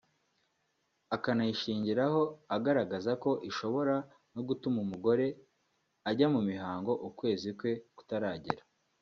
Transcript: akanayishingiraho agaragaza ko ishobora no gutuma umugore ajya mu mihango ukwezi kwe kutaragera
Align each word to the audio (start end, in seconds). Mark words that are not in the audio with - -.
akanayishingiraho 1.15 2.21
agaragaza 2.55 3.11
ko 3.23 3.31
ishobora 3.49 3.95
no 4.33 4.41
gutuma 4.47 4.77
umugore 4.85 5.25
ajya 6.09 6.27
mu 6.33 6.41
mihango 6.49 6.91
ukwezi 7.07 7.49
kwe 7.59 7.71
kutaragera 7.97 8.63